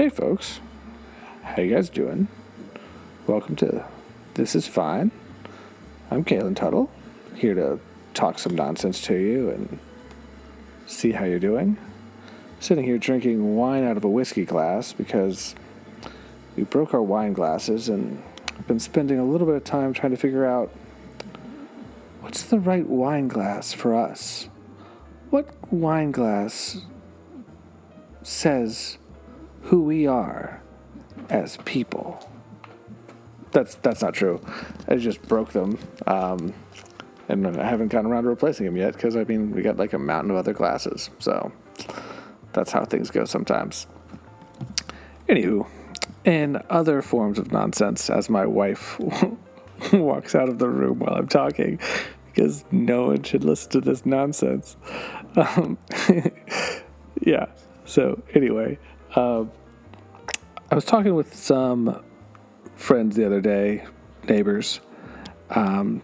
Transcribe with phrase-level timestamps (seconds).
[0.00, 0.60] Hey, folks.
[1.42, 2.28] How you guys doing?
[3.26, 3.84] Welcome to
[4.32, 5.10] This Is Fine.
[6.10, 6.88] I'm Kalen Tuttle,
[7.34, 7.78] here to
[8.14, 9.78] talk some nonsense to you and
[10.86, 11.76] see how you're doing.
[12.60, 15.54] Sitting here drinking wine out of a whiskey glass because
[16.56, 18.22] we broke our wine glasses and
[18.56, 20.70] I've been spending a little bit of time trying to figure out
[22.22, 24.48] what's the right wine glass for us.
[25.28, 26.86] What wine glass
[28.22, 28.96] says
[29.62, 30.62] who we are
[31.28, 32.26] as people?
[33.52, 34.40] That's that's not true.
[34.88, 36.54] I just broke them, um,
[37.28, 39.92] and I haven't gotten around to replacing them yet because I mean we got like
[39.92, 41.52] a mountain of other glasses, so
[42.52, 43.86] that's how things go sometimes.
[45.28, 45.66] Anywho,
[46.24, 48.98] in other forms of nonsense, as my wife
[49.92, 51.78] walks out of the room while I'm talking,
[52.26, 54.76] because no one should listen to this nonsense.
[55.36, 55.78] Um,
[57.20, 57.46] yeah.
[57.84, 58.78] So anyway,
[59.16, 59.50] um,
[60.70, 62.02] I was talking with some
[62.76, 63.84] friends the other day,
[64.28, 64.80] neighbors.
[65.50, 66.02] Um,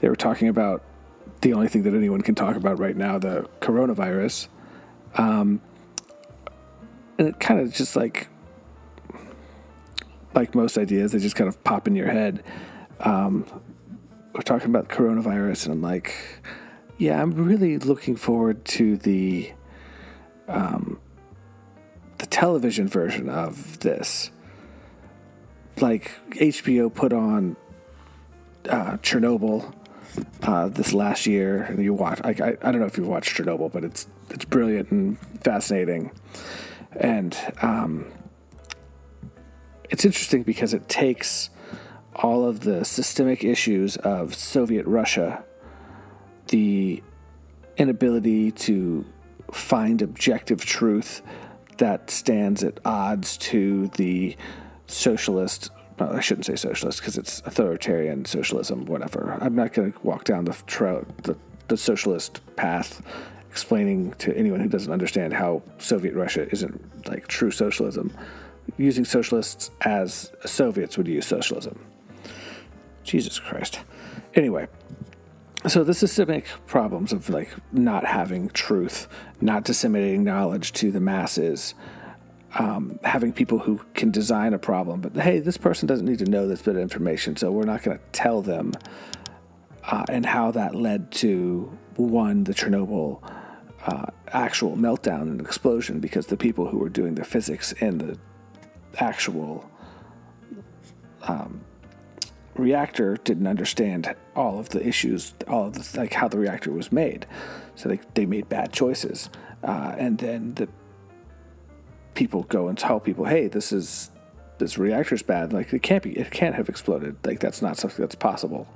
[0.00, 0.82] they were talking about
[1.40, 4.48] the only thing that anyone can talk about right now, the coronavirus.
[5.16, 5.60] Um,
[7.18, 8.28] and it kind of just like,
[10.34, 12.42] like most ideas, they just kind of pop in your head.
[13.00, 13.46] Um,
[14.32, 16.14] we're talking about the coronavirus, and I'm like,
[16.98, 19.52] yeah, I'm really looking forward to the
[20.48, 20.98] um,
[22.24, 24.30] the television version of this.
[25.78, 27.54] Like HBO put on
[28.66, 29.74] uh, Chernobyl
[30.42, 32.20] uh, this last year, and you watch.
[32.24, 36.12] I, I I don't know if you've watched Chernobyl, but it's it's brilliant and fascinating,
[36.92, 38.06] and um,
[39.90, 41.50] it's interesting because it takes
[42.14, 45.44] all of the systemic issues of Soviet Russia,
[46.46, 47.02] the
[47.76, 49.04] inability to
[49.52, 51.20] find objective truth
[51.78, 54.36] that stands at odds to the
[54.86, 55.70] socialist.
[55.98, 59.38] Well, I shouldn't say socialist because it's authoritarian socialism, whatever.
[59.40, 60.56] I'm not going to walk down the,
[61.22, 61.36] the
[61.68, 63.02] the socialist path
[63.50, 68.12] explaining to anyone who doesn't understand how Soviet Russia isn't like true socialism.
[68.76, 71.78] Using socialists as Soviets would use socialism.
[73.04, 73.80] Jesus Christ.
[74.34, 74.66] Anyway,
[75.66, 79.08] so the systemic problems of like not having truth,
[79.40, 81.74] not disseminating knowledge to the masses,
[82.58, 86.26] um, having people who can design a problem, but hey, this person doesn't need to
[86.26, 88.72] know this bit of information, so we're not going to tell them.
[89.86, 93.20] Uh, and how that led to one, the Chernobyl
[93.86, 98.18] uh, actual meltdown and explosion, because the people who were doing the physics in the
[98.98, 99.68] actual
[101.22, 101.64] um,
[102.54, 106.92] reactor didn't understand all of the issues, all of the, like how the reactor was
[106.92, 107.26] made.
[107.74, 109.30] So they, they made bad choices.
[109.62, 110.68] Uh, and then the
[112.14, 114.10] people go and tell people, hey, this is
[114.58, 115.52] this reactor's bad.
[115.52, 117.16] Like it can't be, it can't have exploded.
[117.24, 118.68] Like that's not something that's possible.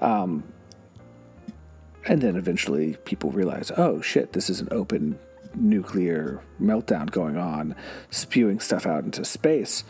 [0.00, 0.44] Um,
[2.06, 5.18] and then eventually people realize, oh shit, this is an open
[5.54, 7.76] nuclear meltdown going on,
[8.10, 9.84] spewing stuff out into space.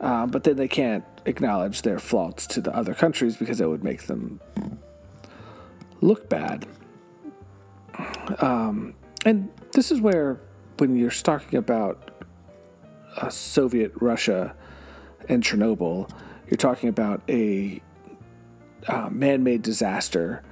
[0.00, 3.84] Uh, but then they can't acknowledge their faults to the other countries because it would
[3.84, 4.40] make them
[6.00, 6.66] look bad.
[8.40, 8.94] Um,
[9.24, 10.40] and this is where,
[10.78, 12.10] when you're talking about
[13.16, 14.54] uh, Soviet Russia
[15.28, 16.10] and Chernobyl,
[16.48, 17.82] you're talking about a
[18.86, 20.42] uh, man made disaster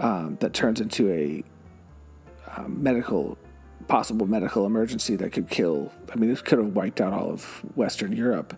[0.00, 1.44] um, that turns into a
[2.50, 3.38] uh, medical
[3.88, 5.92] possible medical emergency that could kill.
[6.12, 7.44] I mean, this could have wiped out all of
[7.76, 8.56] Western Europe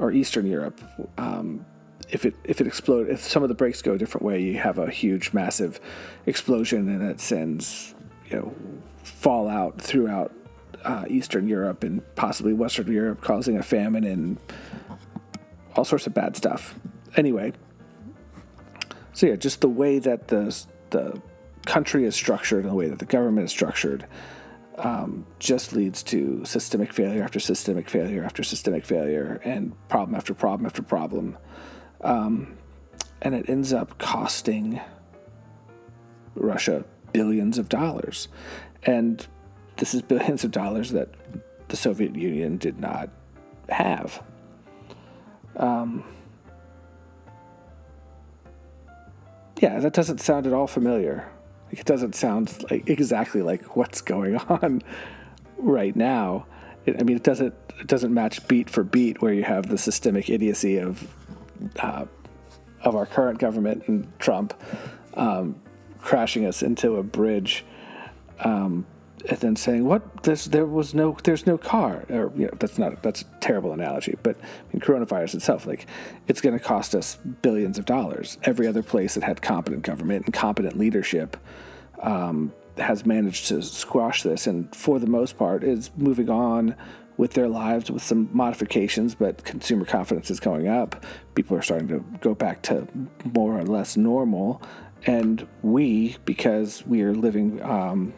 [0.00, 0.80] or Eastern Europe.
[1.18, 1.64] Um,
[2.08, 4.58] if it if it explode, if some of the brakes go a different way, you
[4.58, 5.78] have a huge, massive
[6.26, 7.94] explosion, and it sends
[8.28, 8.54] you know
[9.04, 10.32] fallout throughout
[10.84, 14.38] uh, Eastern Europe and possibly Western Europe, causing a famine and
[15.76, 16.74] all sorts of bad stuff.
[17.16, 17.52] Anyway,
[19.12, 21.20] so yeah, just the way that the the
[21.66, 24.06] country is structured and the way that the government is structured
[24.80, 30.32] um, just leads to systemic failure after systemic failure after systemic failure and problem after
[30.34, 31.36] problem after problem.
[32.00, 32.56] Um,
[33.20, 34.80] and it ends up costing
[36.34, 38.28] Russia billions of dollars.
[38.82, 39.26] And
[39.76, 41.10] this is billions of dollars that
[41.68, 43.10] the Soviet Union did not
[43.68, 44.22] have.
[45.56, 46.04] Um,
[49.60, 51.30] yeah, that doesn't sound at all familiar.
[51.72, 54.82] It doesn't sound like exactly like what's going on
[55.58, 56.46] right now.
[56.86, 59.78] It, I mean, it doesn't it doesn't match beat for beat where you have the
[59.78, 61.14] systemic idiocy of
[61.80, 62.06] uh,
[62.82, 64.54] of our current government and Trump
[65.14, 65.60] um,
[65.98, 67.64] crashing us into a bridge
[68.40, 68.86] um,
[69.28, 70.22] and then saying what?
[70.22, 74.16] There was no there's no car or you know that's not that's a terrible analogy
[74.22, 75.86] but I mean, coronavirus itself like
[76.26, 78.38] it's going to cost us billions of dollars.
[78.42, 81.36] Every other place that had competent government and competent leadership
[82.02, 86.74] um, has managed to squash this and for the most part is moving on
[87.16, 91.04] with their lives with some modifications but consumer confidence is going up.
[91.34, 92.88] People are starting to go back to
[93.24, 94.62] more or less normal
[95.06, 98.12] and we because we are living um,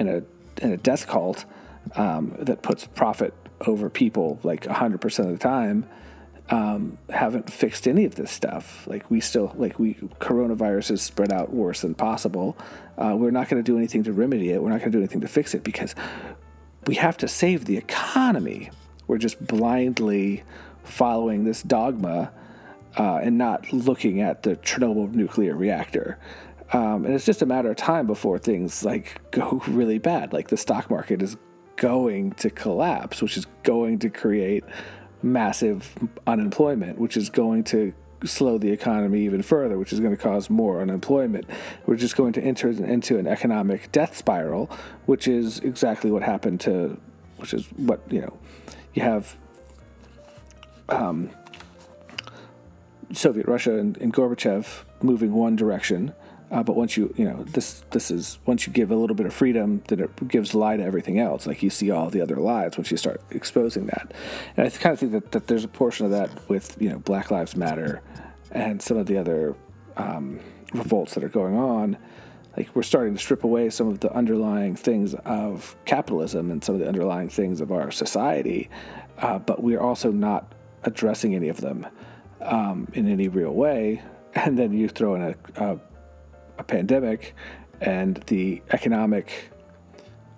[0.00, 0.22] in a
[0.60, 1.44] in a death cult
[1.94, 3.32] um, that puts profit
[3.66, 5.88] over people like 100% of the time
[6.50, 8.86] um, haven't fixed any of this stuff.
[8.88, 12.56] Like we still like we coronavirus is spread out worse than possible.
[12.98, 14.60] Uh, we're not going to do anything to remedy it.
[14.60, 15.94] We're not going to do anything to fix it because
[16.86, 18.70] we have to save the economy.
[19.06, 20.42] We're just blindly
[20.82, 22.32] following this dogma
[22.98, 26.18] uh, and not looking at the Chernobyl nuclear reactor.
[26.72, 30.32] Um, and it's just a matter of time before things like go really bad.
[30.32, 31.36] Like the stock market is
[31.76, 34.64] going to collapse, which is going to create
[35.22, 35.94] massive
[36.26, 37.92] unemployment, which is going to
[38.24, 41.46] slow the economy even further, which is going to cause more unemployment.
[41.86, 44.70] We're just going to enter into an economic death spiral,
[45.06, 47.00] which is exactly what happened to,
[47.36, 48.36] which is what, you know,
[48.92, 49.36] you have
[50.88, 51.30] um,
[53.12, 56.12] Soviet Russia and, and Gorbachev moving one direction.
[56.50, 59.26] Uh, but once you, you know, this this is once you give a little bit
[59.26, 61.46] of freedom, then it gives lie to everything else.
[61.46, 64.12] Like you see all the other lies once you start exposing that.
[64.56, 66.98] And I kind of think that, that there's a portion of that with you know
[66.98, 68.02] Black Lives Matter
[68.50, 69.54] and some of the other
[69.96, 70.40] um,
[70.72, 71.96] revolts that are going on.
[72.56, 76.74] Like we're starting to strip away some of the underlying things of capitalism and some
[76.74, 78.68] of the underlying things of our society,
[79.18, 80.52] uh, but we're also not
[80.82, 81.86] addressing any of them
[82.40, 84.02] um, in any real way.
[84.34, 85.80] And then you throw in a, a,
[86.60, 87.34] a pandemic
[87.80, 89.50] and the economic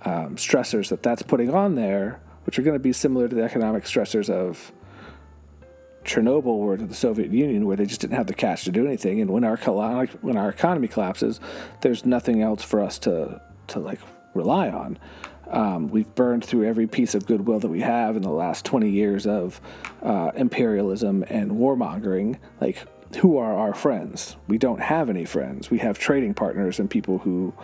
[0.04, 3.42] um, stressors that that's putting on there, which are going to be similar to the
[3.42, 4.72] economic stressors of
[6.04, 8.86] Chernobyl or to the Soviet Union, where they just didn't have the cash to do
[8.86, 9.20] anything.
[9.20, 11.40] And when our when our economy collapses,
[11.82, 14.00] there's nothing else for us to to like
[14.34, 14.98] rely on.
[15.52, 18.88] Um, we've burned through every piece of goodwill that we have in the last 20
[18.88, 19.60] years of
[20.02, 22.38] uh, imperialism and warmongering.
[22.58, 22.86] Like,
[23.16, 24.36] who are our friends?
[24.48, 25.70] We don't have any friends.
[25.70, 27.54] We have trading partners and people who,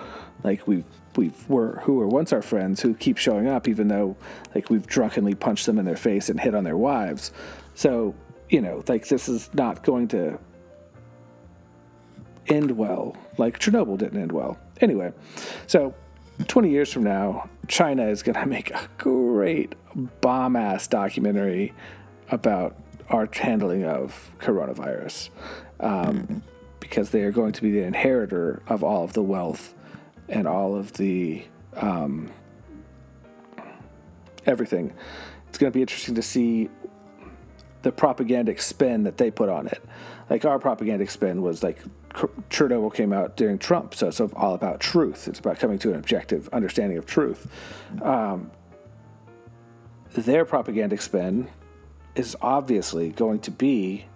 [0.42, 0.84] like, we've
[1.16, 4.16] we were who were once our friends who keep showing up even though
[4.54, 7.32] like we've drunkenly punched them in their face and hit on their wives.
[7.74, 8.14] So
[8.48, 10.38] you know, like this is not going to
[12.46, 14.58] end well, like Chernobyl didn't end well.
[14.80, 15.12] Anyway,
[15.66, 15.94] so
[16.46, 19.74] 20 years from now, China is going to make a great
[20.20, 21.74] bomb ass documentary
[22.30, 22.76] about
[23.08, 25.30] our handling of coronavirus
[25.80, 26.42] um,
[26.80, 29.74] because they are going to be the inheritor of all of the wealth
[30.28, 31.44] and all of the
[31.76, 32.30] um,
[34.46, 34.92] everything.
[35.48, 36.68] It's going to be interesting to see
[37.82, 39.82] the propagandic spin that they put on it.
[40.28, 41.82] Like our propagandic spin was like
[42.50, 45.28] Chernobyl came out during Trump, so it's all about truth.
[45.28, 47.46] It's about coming to an objective understanding of truth.
[48.02, 48.50] Um,
[50.12, 51.48] their propagandic spin
[52.14, 54.06] is obviously going to be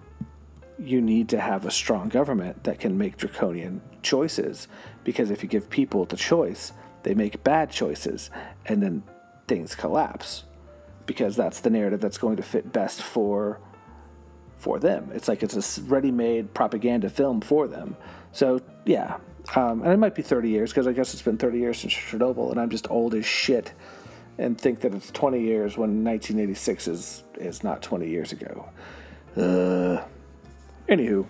[0.79, 4.67] you need to have a strong government that can make draconian choices
[5.05, 6.73] because if you give people the choice,
[7.05, 8.31] they make bad choices
[8.67, 9.03] and then
[9.47, 10.45] things collapse
[11.07, 13.61] because that's the narrative that's going to fit best for
[14.57, 15.11] for them.
[15.13, 17.97] It's like it's a ready-made propaganda film for them.
[18.31, 19.19] So yeah,
[19.57, 21.93] um, and it might be 30 years because I guess it's been 30 years since
[21.93, 23.73] Chernobyl, and I'm just old as shit,
[24.39, 28.69] and think that it's 20 years when 1986 is is not 20 years ago.
[29.37, 30.05] Uh,
[30.89, 31.27] anywho,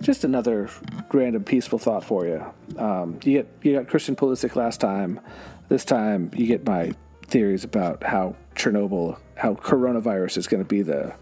[0.00, 0.70] just another
[1.12, 2.44] random peaceful thought for you.
[2.78, 5.20] Um, you get you got Christian Pulisic last time.
[5.68, 6.94] This time you get my
[7.26, 11.14] theories about how Chernobyl, how coronavirus is going to be the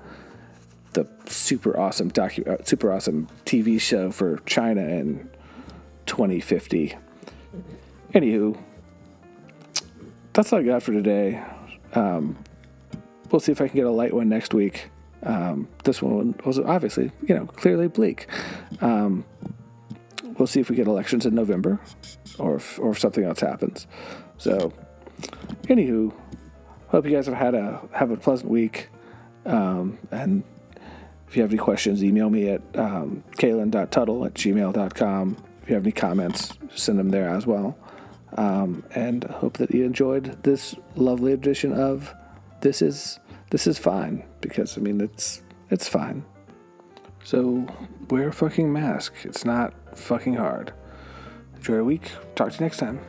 [0.93, 5.29] the super awesome docu, uh, super awesome TV show for China in
[6.07, 6.97] 2050.
[8.15, 8.57] Anywho,
[10.35, 11.43] that's all I got for today.
[11.95, 12.37] Um,
[13.31, 14.91] we'll see if I can get a light one next week.
[15.23, 18.27] Um, this one was obviously, you know, clearly bleak.
[18.81, 19.25] Um,
[20.39, 21.81] we'll see if we get elections in November,
[22.39, 23.87] or if, or if something else happens.
[24.37, 24.73] So,
[25.65, 26.13] anywho,
[26.89, 28.89] hope you guys have had a have a pleasant week.
[29.47, 30.43] Um, and
[31.29, 35.37] if you have any questions, email me at um, at gmail.com.
[35.63, 37.79] If you have any comments, send them there as well.
[38.37, 42.13] Um, and hope that you enjoyed this lovely edition of
[42.63, 46.25] this is this is fine because I mean it's it's fine.
[47.23, 47.67] So
[48.11, 49.15] wear a fucking mask.
[49.23, 50.73] It's not fucking hard.
[51.57, 52.11] Enjoy your week.
[52.35, 53.01] Talk to you next time.